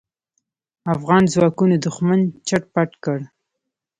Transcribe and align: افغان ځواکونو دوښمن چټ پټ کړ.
افغان 0.93 1.23
ځواکونو 1.33 1.75
دوښمن 1.83 2.19
چټ 2.47 2.63
پټ 2.73 2.91
کړ. 3.03 3.19